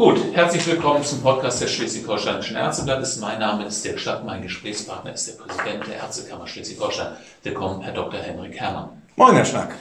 [0.00, 3.18] Gut, herzlich willkommen zum Podcast des Schleswig-Holsteinischen Ärzteblattes.
[3.18, 7.08] Mein Name ist Dirk Stadt, mein Gesprächspartner ist der Präsident der Ärztekammer Schleswig-Holstein.
[7.42, 8.18] Willkommen, Herr Dr.
[8.18, 9.02] Henrik Herrmann.
[9.16, 9.74] Moin, Herr Schnack.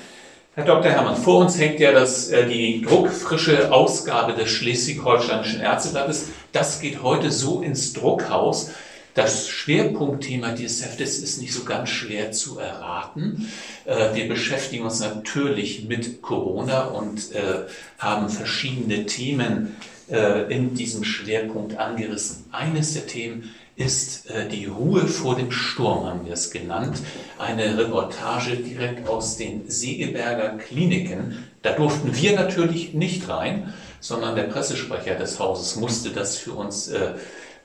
[0.55, 0.91] Herr Dr.
[0.91, 6.25] Herrmann, vor uns hängt ja das, äh, die druckfrische Ausgabe des Schleswig-Holsteinischen Ärzteblattes.
[6.51, 8.71] Das geht heute so ins Druckhaus.
[9.13, 13.49] Das Schwerpunktthema dieses Heftes ist nicht so ganz schwer zu erraten.
[13.85, 17.67] Äh, wir beschäftigen uns natürlich mit Corona und äh,
[17.99, 19.77] haben verschiedene Themen
[20.11, 22.45] äh, in diesem Schwerpunkt angerissen.
[22.51, 26.99] Eines der Themen ist äh, die Ruhe vor dem Sturm, haben wir es genannt.
[27.37, 31.45] Eine Reportage direkt aus den Segeberger Kliniken.
[31.61, 36.89] Da durften wir natürlich nicht rein, sondern der Pressesprecher des Hauses musste das für uns
[36.89, 37.13] äh,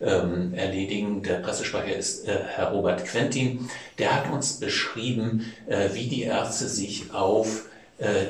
[0.01, 1.23] ähm, erledigen.
[1.23, 3.69] Der Pressesprecher ist äh, Herr Robert Quentin.
[3.99, 7.65] Der hat uns beschrieben, äh, wie die Ärzte sich auf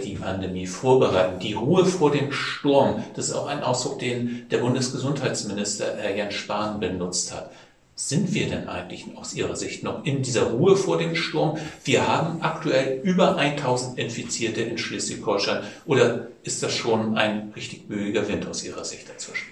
[0.04, 1.40] die Pandemie vorbereiten.
[1.40, 6.34] Die Ruhe vor dem Sturm, das ist auch ein Ausdruck, den der Bundesgesundheitsminister Herr Jens
[6.34, 7.50] Spahn benutzt hat.
[7.96, 11.58] Sind wir denn eigentlich aus Ihrer Sicht noch in dieser Ruhe vor dem Sturm?
[11.84, 15.62] Wir haben aktuell über 1000 Infizierte in Schleswig-Holstein.
[15.86, 19.46] Oder ist das schon ein richtig böiger Wind aus Ihrer Sicht dazwischen?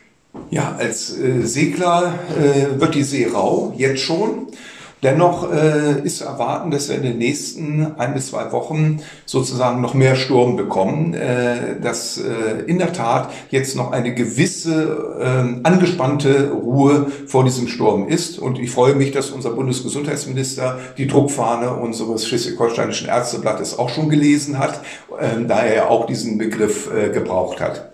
[0.51, 4.48] Ja, als äh, Segler äh, wird die See rau, jetzt schon.
[5.03, 9.81] Dennoch äh, ist zu erwarten, dass wir in den nächsten ein bis zwei Wochen sozusagen
[9.81, 15.67] noch mehr Sturm bekommen, äh, dass äh, in der Tat jetzt noch eine gewisse äh,
[15.67, 18.39] angespannte Ruhe vor diesem Sturm ist.
[18.39, 24.61] Und ich freue mich, dass unser Bundesgesundheitsminister die Druckfahne unseres Schleswig-Holsteinischen Ärzteblattes auch schon gelesen
[24.61, 24.83] hat,
[25.19, 27.92] äh, da er auch diesen Begriff äh, gebraucht hat.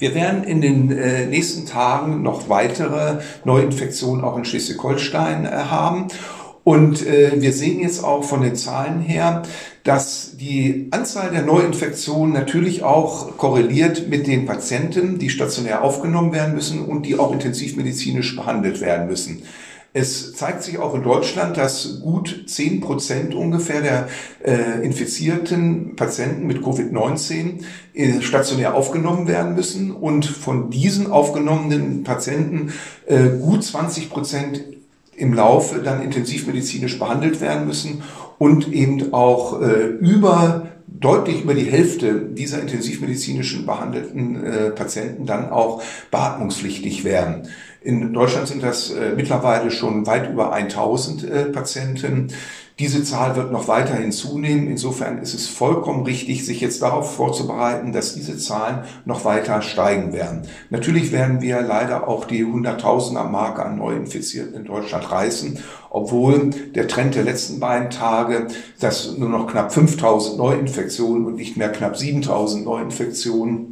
[0.00, 6.08] Wir werden in den äh, nächsten Tagen noch weitere Neuinfektionen auch in Schleswig-Holstein äh, haben.
[6.64, 9.42] Und äh, wir sehen jetzt auch von den Zahlen her,
[9.84, 16.54] dass die Anzahl der Neuinfektionen natürlich auch korreliert mit den Patienten, die stationär aufgenommen werden
[16.54, 19.42] müssen und die auch intensivmedizinisch behandelt werden müssen.
[19.92, 24.08] Es zeigt sich auch in Deutschland, dass gut zehn Prozent ungefähr der
[24.44, 27.64] äh, infizierten Patienten mit Covid-19
[27.94, 32.72] äh, stationär aufgenommen werden müssen und von diesen aufgenommenen Patienten
[33.06, 34.62] äh, gut 20 Prozent
[35.16, 38.02] im Laufe dann intensivmedizinisch behandelt werden müssen
[38.38, 45.50] und eben auch äh, über deutlich über die Hälfte dieser intensivmedizinischen behandelten äh, Patienten dann
[45.50, 47.48] auch beatmungspflichtig werden.
[47.82, 52.28] In Deutschland sind das äh, mittlerweile schon weit über 1000 äh, Patienten.
[52.78, 54.68] Diese Zahl wird noch weiterhin zunehmen.
[54.68, 60.12] Insofern ist es vollkommen richtig, sich jetzt darauf vorzubereiten, dass diese Zahlen noch weiter steigen
[60.12, 60.42] werden.
[60.68, 65.58] Natürlich werden wir leider auch die Hunderttausender Marke an Neuinfizierten in Deutschland reißen,
[65.88, 68.48] obwohl der Trend der letzten beiden Tage,
[68.78, 73.69] dass nur noch knapp 5000 Neuinfektionen und nicht mehr knapp 7000 Neuinfektionen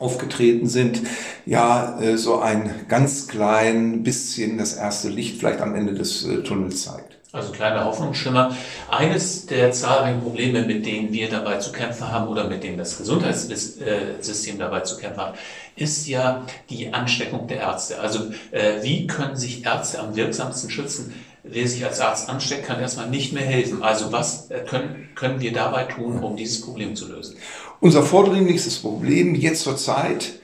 [0.00, 1.02] aufgetreten sind,
[1.46, 6.42] ja, äh, so ein ganz klein bisschen das erste Licht vielleicht am Ende des äh,
[6.42, 7.20] Tunnels zeigt.
[7.32, 8.56] Also kleiner Hoffnungsschimmer.
[8.90, 12.98] Eines der zahlreichen Probleme, mit denen wir dabei zu kämpfen haben oder mit denen das
[12.98, 15.34] Gesundheitssystem dabei zu kämpfen hat,
[15.76, 18.00] ist ja die Ansteckung der Ärzte.
[18.00, 21.14] Also äh, wie können sich Ärzte am wirksamsten schützen?
[21.52, 23.82] Wer sich als Arzt ansteckt, kann erstmal nicht mehr helfen.
[23.82, 27.36] Also was können, können wir dabei tun, um dieses Problem zu lösen?
[27.80, 30.40] Unser vordringlichstes Problem jetzt zur Zeit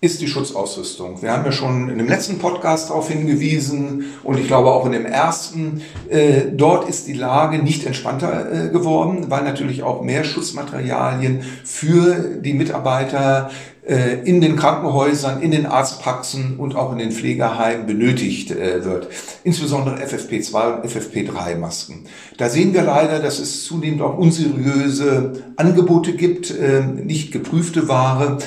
[0.00, 1.22] ist die Schutzausrüstung.
[1.22, 4.92] Wir haben ja schon in dem letzten Podcast darauf hingewiesen und ich glaube auch in
[4.92, 10.22] dem ersten, äh, dort ist die Lage nicht entspannter äh, geworden, weil natürlich auch mehr
[10.22, 17.10] Schutzmaterialien für die Mitarbeiter äh, in den Krankenhäusern, in den Arztpraxen und auch in den
[17.10, 19.08] Pflegeheimen benötigt äh, wird.
[19.44, 22.04] Insbesondere FFP2 und FFP3-Masken.
[22.36, 28.38] Da sehen wir leider, dass es zunehmend auch unseriöse Angebote gibt, äh, nicht geprüfte Ware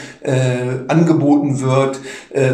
[0.88, 2.00] angeboten wird,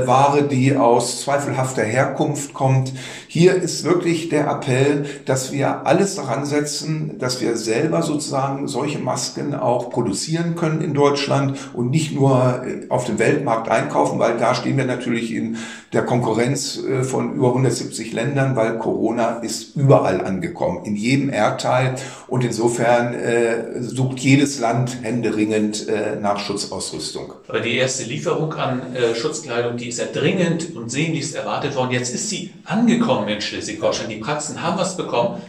[0.06, 2.94] Ware, die aus zweifelhafter Herkunft kommt.
[3.28, 9.00] Hier ist wirklich der Appell, dass wir alles daran setzen, dass wir selber sozusagen solche
[9.00, 14.56] Masken auch produzieren können in Deutschland und nicht nur auf dem Weltmarkt einkaufen, weil da
[14.56, 15.58] stehen wir natürlich in
[15.94, 21.96] der Konkurrenz äh, von über 170 Ländern, weil Corona ist überall angekommen, in jedem Erdteil.
[22.28, 27.34] Und insofern äh, sucht jedes Land händeringend äh, nach Schutzausrüstung.
[27.48, 31.92] Aber die erste Lieferung an äh, Schutzkleidung, die ist ja dringend und sehnlichst erwartet worden.
[31.92, 34.10] Jetzt ist sie angekommen in Schleswig-Holstein.
[34.10, 35.42] Die Praxen haben was bekommen.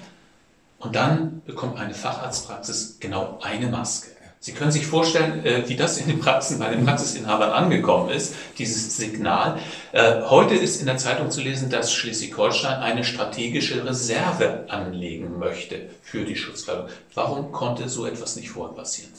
[0.78, 4.10] Und dann bekommt eine Facharztpraxis genau eine Maske.
[4.40, 8.34] Sie können sich vorstellen, äh, wie das in den Praxen bei den Praxisinhabern angekommen ist,
[8.56, 9.58] dieses Signal.
[9.90, 15.88] Äh, heute ist in der Zeitung zu lesen, dass Schleswig-Holstein eine strategische Reserve anlegen möchte
[16.02, 16.86] für die Schutzkleidung.
[17.14, 19.10] Warum konnte so etwas nicht vorher passieren?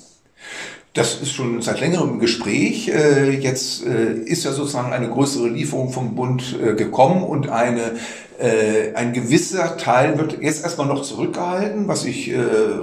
[0.94, 2.88] Das ist schon seit längerem Gespräch.
[2.88, 7.98] Äh, jetzt ist ja sozusagen eine größere Lieferung vom Bund gekommen und eine,
[8.40, 12.34] ein gewisser Teil wird jetzt erstmal noch zurückgehalten, was ich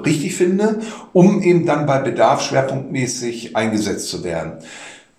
[0.04, 0.80] richtig finde,
[1.12, 4.58] um eben dann bei Bedarf schwerpunktmäßig eingesetzt zu werden.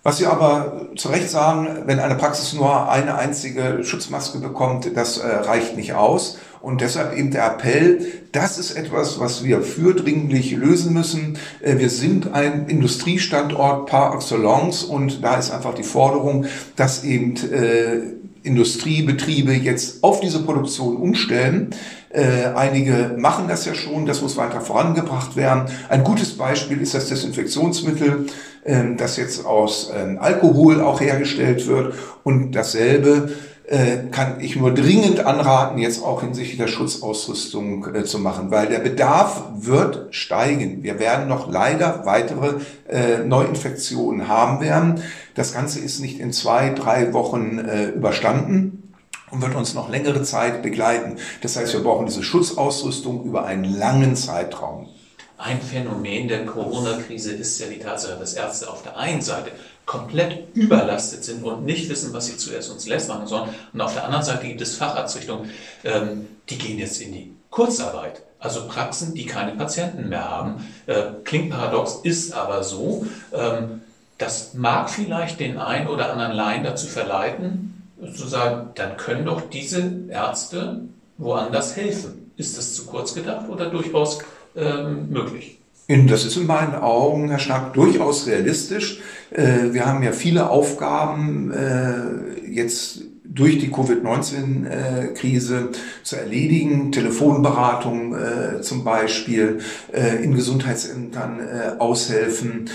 [0.04, 5.20] Was Sie aber zu Recht sagen, wenn eine Praxis nur eine einzige Schutzmaske bekommt, das
[5.22, 6.38] reicht nicht aus.
[6.60, 11.38] Und deshalb eben der Appell, das ist etwas, was wir fürdringlich lösen müssen.
[11.62, 16.46] Äh, wir sind ein Industriestandort par excellence und da ist einfach die Forderung,
[16.76, 18.17] dass eben äh,
[18.48, 21.70] Industriebetriebe jetzt auf diese Produktion umstellen.
[22.10, 25.66] Äh, einige machen das ja schon, das muss weiter vorangebracht werden.
[25.88, 28.26] Ein gutes Beispiel ist das Desinfektionsmittel,
[28.64, 33.30] äh, das jetzt aus äh, Alkohol auch hergestellt wird und dasselbe
[33.68, 38.68] äh, kann ich nur dringend anraten, jetzt auch hinsichtlich der Schutzausrüstung äh, zu machen, weil
[38.68, 40.82] der Bedarf wird steigen.
[40.82, 42.54] Wir werden noch leider weitere
[42.88, 45.02] äh, Neuinfektionen haben werden.
[45.38, 48.92] Das Ganze ist nicht in zwei, drei Wochen äh, überstanden
[49.30, 51.18] und wird uns noch längere Zeit begleiten.
[51.42, 54.88] Das heißt, wir brauchen diese Schutzausrüstung über einen langen Zeitraum.
[55.36, 59.52] Ein Phänomen der Corona-Krise ist ja die Tatsache, dass Ärzte auf der einen Seite
[59.86, 63.50] komplett überlastet sind und nicht wissen, was sie zuerst uns lässt machen sollen.
[63.72, 65.50] Und auf der anderen Seite gibt es Facharztrichtungen,
[65.84, 68.22] ähm, die gehen jetzt in die Kurzarbeit.
[68.40, 70.66] Also Praxen, die keine Patienten mehr haben.
[70.86, 73.06] Äh, klingt paradox, ist aber so.
[73.32, 73.82] Ähm,
[74.18, 77.82] das mag vielleicht den einen oder anderen Laien dazu verleiten,
[78.14, 80.82] zu sagen, dann können doch diese Ärzte
[81.16, 82.32] woanders helfen.
[82.36, 84.20] Ist das zu kurz gedacht oder durchaus
[84.56, 85.58] ähm, möglich?
[85.88, 89.00] Das ist in meinen Augen, Herr Schnack, durchaus realistisch.
[89.30, 95.68] Äh, wir haben ja viele Aufgaben äh, jetzt durch die Covid-19-Krise
[96.02, 99.58] zu erledigen, Telefonberatung äh, zum Beispiel,
[99.92, 102.70] äh, in Gesundheitsämtern äh, aushelfen,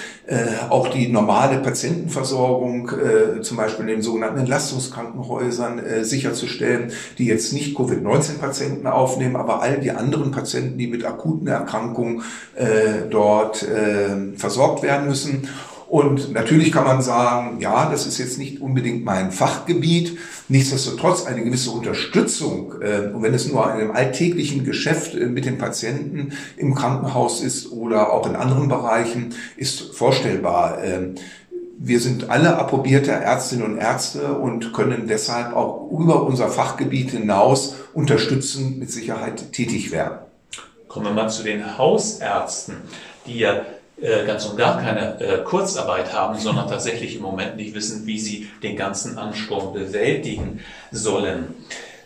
[0.69, 2.89] auch die normale Patientenversorgung,
[3.41, 9.91] zum Beispiel in den sogenannten Entlastungskrankenhäusern sicherzustellen, die jetzt nicht Covid-19-Patienten aufnehmen, aber all die
[9.91, 12.23] anderen Patienten, die mit akuten Erkrankungen
[13.09, 13.67] dort
[14.37, 15.49] versorgt werden müssen.
[15.93, 20.17] Und natürlich kann man sagen, ja, das ist jetzt nicht unbedingt mein Fachgebiet.
[20.49, 25.45] Nichtsdestotrotz eine gewisse Unterstützung, äh, und wenn es nur in einem alltäglichen Geschäft äh, mit
[25.45, 30.83] den Patienten im Krankenhaus ist oder auch in anderen Bereichen, ist vorstellbar.
[30.83, 31.13] Ähm,
[31.77, 37.75] wir sind alle approbierte Ärztinnen und Ärzte und können deshalb auch über unser Fachgebiet hinaus
[37.93, 40.17] unterstützend mit Sicherheit tätig werden.
[40.87, 42.77] Kommen wir mal zu den Hausärzten,
[43.27, 43.61] die ja äh,
[44.25, 48.49] ganz und gar keine äh, Kurzarbeit haben, sondern tatsächlich im Moment nicht wissen, wie sie
[48.61, 50.59] den ganzen Ansturm bewältigen
[50.91, 51.55] sollen.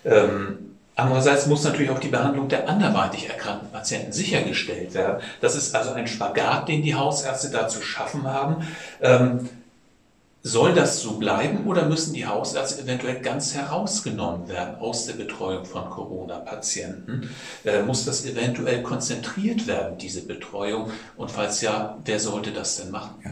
[0.06, 5.22] Ähm, andererseits muss natürlich auch die Behandlung der anderweitig erkrankten Patienten sichergestellt werden.
[5.42, 8.68] Das ist also ein Spagat, den die Hausärzte da zu schaffen haben.
[9.02, 9.50] Ähm,
[10.48, 15.66] soll das so bleiben oder müssen die Hausärzte eventuell ganz herausgenommen werden aus der Betreuung
[15.66, 17.30] von Corona-Patienten?
[17.66, 20.92] Äh, muss das eventuell konzentriert werden, diese Betreuung?
[21.18, 23.16] Und falls ja, wer sollte das denn machen?
[23.26, 23.32] Ja.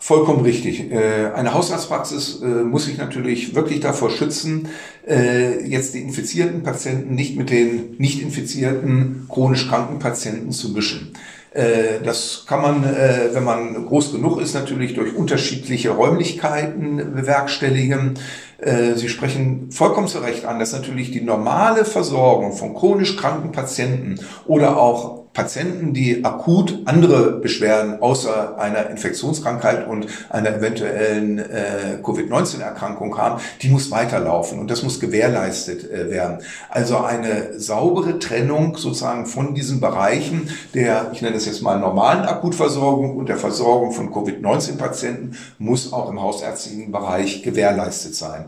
[0.00, 0.90] Vollkommen richtig.
[0.90, 4.68] Äh, eine Hausarztpraxis äh, muss sich natürlich wirklich davor schützen,
[5.06, 11.12] äh, jetzt die infizierten Patienten nicht mit den nicht infizierten chronisch kranken Patienten zu mischen.
[11.58, 18.14] Äh, das kann man, äh, wenn man groß genug ist, natürlich durch unterschiedliche Räumlichkeiten bewerkstelligen.
[18.58, 23.50] Äh, Sie sprechen vollkommen zu Recht an, dass natürlich die normale Versorgung von chronisch kranken
[23.50, 31.98] Patienten oder auch Patienten, die akut andere Beschwerden außer einer Infektionskrankheit und einer eventuellen äh,
[32.02, 36.38] Covid-19-Erkrankung haben, die muss weiterlaufen und das muss gewährleistet äh, werden.
[36.70, 42.24] Also eine saubere Trennung sozusagen von diesen Bereichen der, ich nenne es jetzt mal normalen
[42.24, 48.46] Akutversorgung und der Versorgung von Covid-19-Patienten muss auch im hausärztlichen Bereich gewährleistet sein.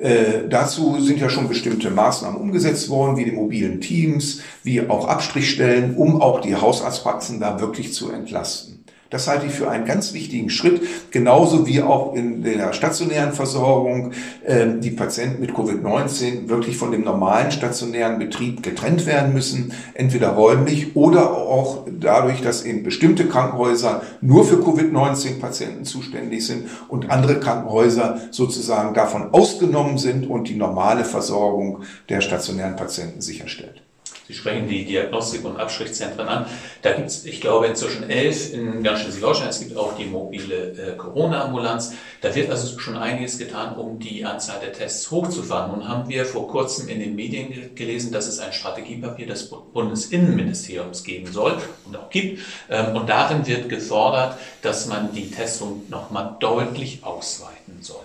[0.00, 5.06] Äh, dazu sind ja schon bestimmte Maßnahmen umgesetzt worden, wie die mobilen Teams, wie auch
[5.06, 8.79] Abstrichstellen, um auch die Hausarztpraxen da wirklich zu entlasten.
[9.10, 14.12] Das halte ich für einen ganz wichtigen Schritt, genauso wie auch in der stationären Versorgung
[14.44, 20.28] äh, die Patienten mit Covid-19 wirklich von dem normalen stationären Betrieb getrennt werden müssen, entweder
[20.28, 27.40] räumlich oder auch dadurch, dass eben bestimmte Krankenhäuser nur für Covid-19-Patienten zuständig sind und andere
[27.40, 33.82] Krankenhäuser sozusagen davon ausgenommen sind und die normale Versorgung der stationären Patienten sicherstellt.
[34.30, 36.46] Sie sprechen die Diagnostik- und Abstrichzentren an.
[36.82, 39.48] Da gibt es, ich glaube, inzwischen elf in ganz Schleswig-Holstein.
[39.48, 41.94] Es gibt auch die mobile äh, Corona-Ambulanz.
[42.20, 45.72] Da wird also schon einiges getan, um die Anzahl der Tests hochzufahren.
[45.72, 51.02] Nun haben wir vor kurzem in den Medien gelesen, dass es ein Strategiepapier des Bundesinnenministeriums
[51.02, 52.38] geben soll und auch gibt.
[52.68, 58.04] Ähm, und darin wird gefordert, dass man die Testung nochmal deutlich ausweiten soll.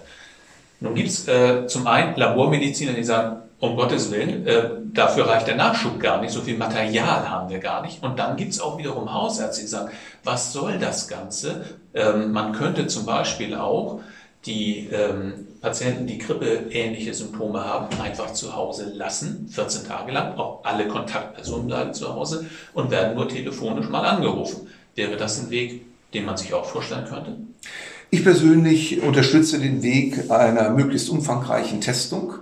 [0.79, 5.47] Nun gibt es äh, zum einen Labormediziner, die sagen, um Gottes Willen, äh, dafür reicht
[5.47, 8.03] der Nachschub gar nicht, so viel Material haben wir gar nicht.
[8.03, 9.91] Und dann gibt es auch wiederum Hausärzte, die sagen,
[10.23, 11.65] was soll das Ganze?
[11.93, 14.01] Ähm, man könnte zum Beispiel auch
[14.45, 20.37] die ähm, Patienten, die grippeähnliche Symptome haben, einfach zu Hause lassen, 14 Tage lang.
[20.37, 24.67] Auch alle Kontaktpersonen bleiben zu Hause und werden nur telefonisch mal angerufen.
[24.93, 25.81] Wäre das ein Weg,
[26.13, 27.35] den man sich auch vorstellen könnte?
[28.11, 32.35] Ich persönlich unterstütze den Weg einer möglichst umfangreichen Testung.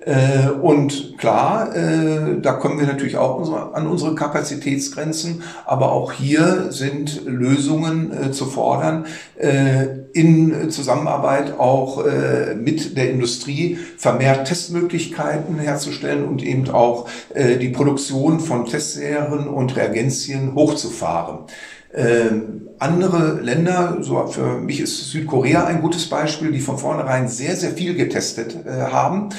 [0.00, 6.70] Äh, und klar, äh, da kommen wir natürlich auch an unsere Kapazitätsgrenzen, aber auch hier
[6.70, 9.06] sind Lösungen äh, zu fordern,
[10.12, 12.04] in Zusammenarbeit auch
[12.56, 20.56] mit der Industrie vermehrt Testmöglichkeiten herzustellen und eben auch die Produktion von Testserien und Reagenzien
[20.56, 21.44] hochzufahren.
[21.94, 27.54] Ähm, andere Länder, so für mich ist Südkorea ein gutes Beispiel, die von vornherein sehr,
[27.54, 29.30] sehr viel getestet äh, haben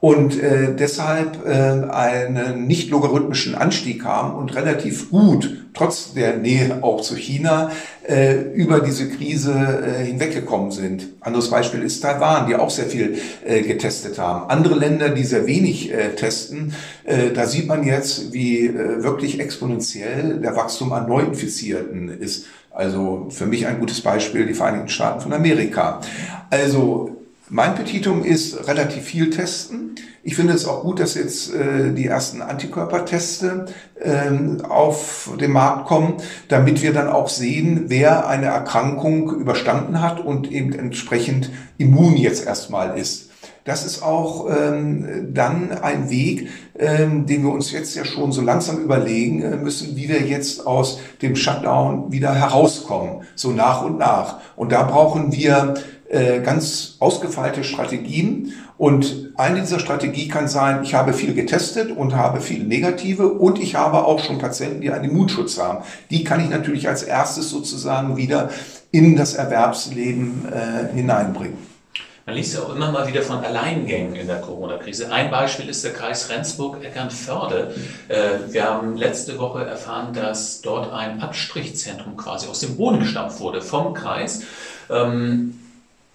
[0.00, 6.82] und äh, deshalb äh, einen nicht logarithmischen Anstieg haben und relativ gut, trotz der Nähe
[6.82, 7.70] auch zu China,
[8.06, 11.08] äh, über diese Krise äh, hinweggekommen sind.
[11.20, 14.50] Anderes Beispiel ist Taiwan, die auch sehr viel äh, getestet haben.
[14.50, 16.74] Andere Länder, die sehr wenig äh, testen,
[17.04, 22.46] äh, da sieht man jetzt, wie äh, wirklich exponentiell der Wachstum an Neuinfizierten ist.
[22.70, 26.02] Also für mich ein gutes Beispiel die Vereinigten Staaten von Amerika.
[26.50, 27.15] Also
[27.48, 29.94] mein Petitum ist relativ viel testen.
[30.22, 33.66] Ich finde es auch gut, dass jetzt äh, die ersten Antikörperteste
[34.00, 36.14] ähm, auf den Markt kommen,
[36.48, 42.44] damit wir dann auch sehen, wer eine Erkrankung überstanden hat und eben entsprechend immun jetzt
[42.44, 43.25] erstmal ist.
[43.64, 48.40] Das ist auch ähm, dann ein Weg, ähm, den wir uns jetzt ja schon so
[48.40, 53.98] langsam überlegen äh, müssen, wie wir jetzt aus dem Shutdown wieder herauskommen, so nach und
[53.98, 54.38] nach.
[54.54, 55.74] Und da brauchen wir
[56.08, 58.52] äh, ganz ausgefeilte Strategien.
[58.78, 63.58] Und eine dieser Strategie kann sein, ich habe viel getestet und habe viele negative und
[63.58, 65.82] ich habe auch schon Patienten, die einen Immunschutz haben.
[66.10, 68.50] Die kann ich natürlich als erstes sozusagen wieder
[68.92, 71.75] in das Erwerbsleben äh, hineinbringen.
[72.26, 75.12] Man liest ja auch immer mal wieder von Alleingängen in der Corona-Krise.
[75.12, 77.72] Ein Beispiel ist der Kreis Rendsburg-Eckernförde.
[78.08, 83.38] Äh, wir haben letzte Woche erfahren, dass dort ein Abstrichzentrum quasi aus dem Boden gestampft
[83.38, 84.42] wurde vom Kreis.
[84.90, 85.60] Ähm,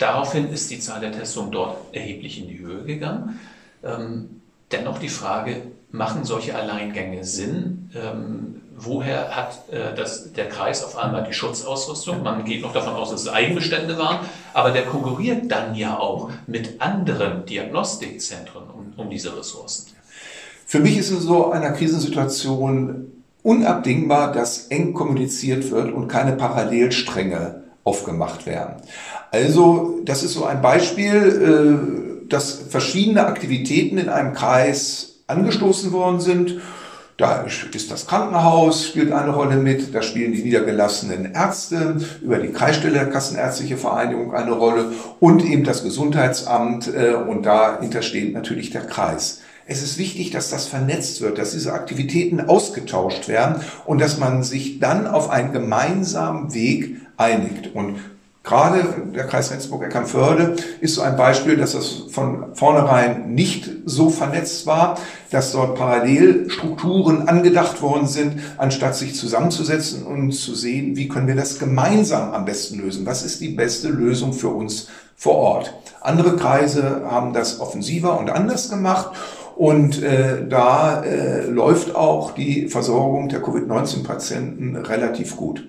[0.02, 3.40] Daraufhin ist die Zahl der Testungen dort erheblich in die Höhe gegangen.
[3.84, 4.42] Ähm,
[4.72, 7.92] dennoch die Frage, machen solche Alleingänge Sinn?
[7.94, 12.24] Ähm, woher hat äh, das, der Kreis auf einmal die Schutzausrüstung?
[12.24, 16.32] Man geht noch davon aus, dass es Eigenbestände waren, aber der konkurriert dann ja auch
[16.48, 19.88] mit anderen Diagnostikzentren um, um diese Ressourcen.
[20.66, 23.12] Für mich ist in so einer Krisensituation
[23.44, 28.76] unabdingbar, dass eng kommuniziert wird und keine Parallelstränge aufgemacht werden.
[29.32, 36.20] Also das ist so ein Beispiel, äh, dass verschiedene Aktivitäten in einem Kreis angestoßen worden
[36.20, 36.62] sind.
[37.22, 42.52] Da ist das Krankenhaus, spielt eine Rolle mit, da spielen die niedergelassenen Ärzte über die
[42.52, 48.72] Kreisstelle der Kassenärztliche Vereinigung eine Rolle und eben das Gesundheitsamt äh, und dahinter steht natürlich
[48.72, 49.42] der Kreis.
[49.68, 54.42] Es ist wichtig, dass das vernetzt wird, dass diese Aktivitäten ausgetauscht werden und dass man
[54.42, 57.76] sich dann auf einen gemeinsamen Weg einigt.
[57.76, 58.00] Und
[58.44, 58.84] Gerade
[59.14, 64.98] der Kreis Rendsburg-Eckernförde ist so ein Beispiel, dass das von vornherein nicht so vernetzt war,
[65.30, 71.36] dass dort Parallelstrukturen angedacht worden sind, anstatt sich zusammenzusetzen und zu sehen, wie können wir
[71.36, 73.06] das gemeinsam am besten lösen?
[73.06, 75.74] Was ist die beste Lösung für uns vor Ort?
[76.02, 79.12] Andere Kreise haben das offensiver und anders gemacht.
[79.56, 85.68] Und äh, da äh, läuft auch die Versorgung der Covid-19-Patienten relativ gut.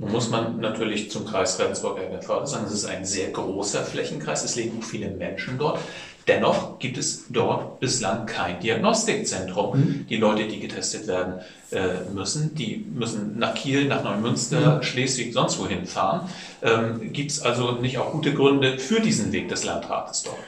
[0.00, 4.80] Muss man natürlich zum Kreis Rendsburg-Eckernförde sagen, es ist ein sehr großer Flächenkreis, es leben
[4.82, 5.78] viele Menschen dort.
[6.26, 9.78] Dennoch gibt es dort bislang kein Diagnostikzentrum.
[9.78, 10.06] Mhm.
[10.08, 11.40] Die Leute, die getestet werden
[11.70, 14.82] äh, müssen, die müssen nach Kiel, nach Neumünster, mhm.
[14.82, 16.30] Schleswig, sonst wohin fahren.
[16.62, 20.38] Ähm, gibt es also nicht auch gute Gründe für diesen Weg des Landrates dort?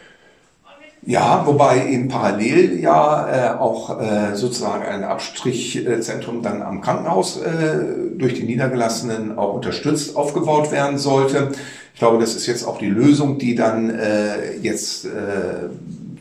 [1.05, 8.17] Ja, wobei eben parallel ja äh, auch äh, sozusagen ein Abstrichzentrum dann am Krankenhaus äh,
[8.17, 11.51] durch die Niedergelassenen auch unterstützt aufgebaut werden sollte.
[11.93, 15.69] Ich glaube, das ist jetzt auch die Lösung, die dann äh, jetzt äh,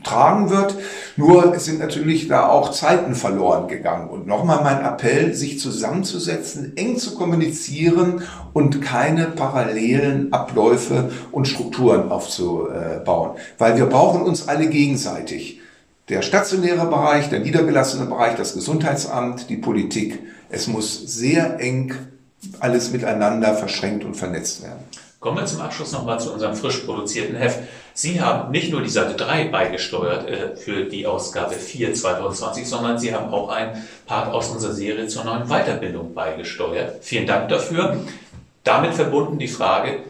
[0.02, 0.76] tragen wird.
[1.16, 4.08] Nur es sind natürlich da auch Zeiten verloren gegangen.
[4.08, 12.10] Und nochmal mein Appell, sich zusammenzusetzen, eng zu kommunizieren und keine parallelen Abläufe und Strukturen
[12.10, 13.36] aufzubauen.
[13.58, 15.60] Weil wir brauchen uns alle gegenseitig.
[16.08, 20.18] Der stationäre Bereich, der niedergelassene Bereich, das Gesundheitsamt, die Politik.
[20.50, 21.94] Es muss sehr eng
[22.60, 24.80] alles miteinander verschränkt und vernetzt werden.
[25.22, 27.60] Kommen wir zum Abschluss nochmal zu unserem frisch produzierten Heft.
[27.94, 32.98] Sie haben nicht nur die Seite 3 beigesteuert äh, für die Ausgabe 4 2020, sondern
[32.98, 37.04] Sie haben auch einen Part aus unserer Serie zur neuen Weiterbildung beigesteuert.
[37.04, 37.98] Vielen Dank dafür.
[38.64, 40.00] Damit verbunden die Frage,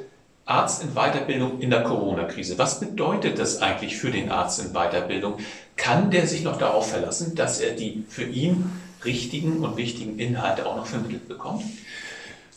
[0.46, 2.56] Arzt in Weiterbildung in der Corona-Krise.
[2.56, 5.34] Was bedeutet das eigentlich für den Arzt in Weiterbildung?
[5.76, 8.72] Kann der sich noch darauf verlassen, dass er die für ihn
[9.04, 11.64] richtigen und wichtigen Inhalte auch noch vermittelt bekommt?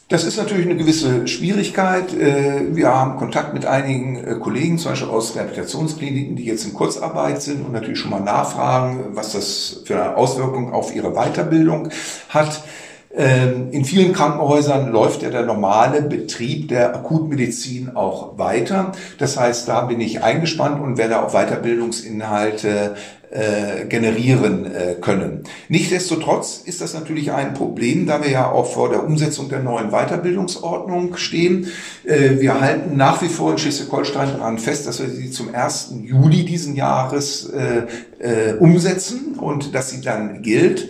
[0.08, 2.14] Das ist natürlich eine gewisse Schwierigkeit.
[2.14, 6.76] Äh, wir haben Kontakt mit einigen äh, Kollegen, zum Beispiel aus Rehabilitationskliniken, die jetzt in
[6.76, 11.90] Kurzarbeit sind und natürlich schon mal nachfragen, was das für eine Auswirkung auf ihre Weiterbildung
[12.30, 12.62] hat.
[13.18, 18.92] Ähm, in vielen Krankenhäusern läuft ja der normale Betrieb der Akutmedizin auch weiter.
[19.18, 22.96] Das heißt, da bin ich eingespannt und werde auch Weiterbildungsinhalte
[23.36, 25.44] äh, generieren äh, können.
[25.68, 29.90] Nichtsdestotrotz ist das natürlich ein Problem, da wir ja auch vor der Umsetzung der neuen
[29.92, 31.68] Weiterbildungsordnung stehen.
[32.06, 35.96] Äh, wir halten nach wie vor in Schleswig-Holstein daran fest, dass wir sie zum 1.
[36.04, 37.52] Juli diesen Jahres
[38.60, 40.90] umsetzen und dass sie dann gilt.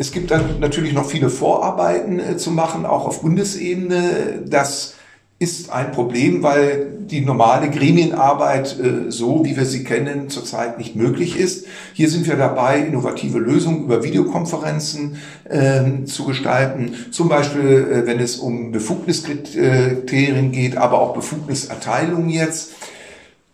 [0.00, 4.44] Es gibt dann natürlich noch viele Vorarbeiten äh, zu machen, auch auf Bundesebene.
[4.46, 4.94] Das
[5.38, 10.96] ist ein Problem, weil die normale Gremienarbeit, äh, so wie wir sie kennen, zurzeit nicht
[10.96, 11.66] möglich ist.
[11.92, 16.94] Hier sind wir dabei, innovative Lösungen über Videokonferenzen äh, zu gestalten.
[17.10, 22.72] Zum Beispiel, äh, wenn es um Befugniskriterien geht, aber auch Befugniserteilung jetzt.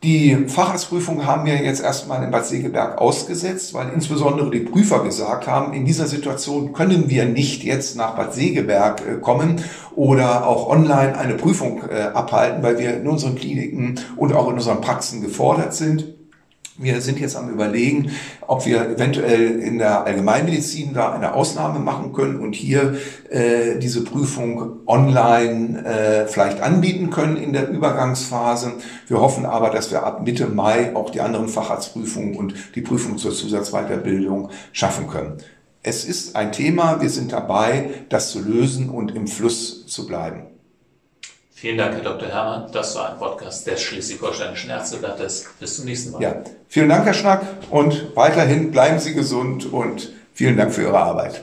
[0.03, 5.47] Die Facharztprüfung haben wir jetzt erstmal in Bad Segeberg ausgesetzt, weil insbesondere die Prüfer gesagt
[5.47, 9.63] haben, in dieser Situation können wir nicht jetzt nach Bad Segeberg äh, kommen
[9.95, 14.55] oder auch online eine Prüfung äh, abhalten, weil wir in unseren Kliniken und auch in
[14.55, 16.16] unseren Praxen gefordert sind.
[16.79, 18.11] Wir sind jetzt am Überlegen,
[18.47, 22.97] ob wir eventuell in der Allgemeinmedizin da eine Ausnahme machen können und hier
[23.31, 28.75] äh, diese Prüfung online äh, vielleicht anbieten können in der Übergangsphase.
[29.09, 33.17] Wir hoffen aber, dass wir ab Mitte Mai auch die anderen Facharztprüfungen und die Prüfung
[33.17, 35.39] zur Zusatzweiterbildung schaffen können.
[35.83, 40.56] Es ist ein Thema, wir sind dabei, das zu lösen und im Fluss zu bleiben.
[41.59, 42.29] Vielen Dank, Herr Dr.
[42.29, 42.71] Herrmann.
[42.71, 45.47] Das war ein Podcast des Schleswig-Holsteinischen Ärzteblattes.
[45.59, 46.21] Bis zum nächsten Mal.
[46.21, 46.35] Ja,
[46.69, 51.43] vielen Dank, Herr Schnack, und weiterhin bleiben Sie gesund und vielen Dank für Ihre Arbeit.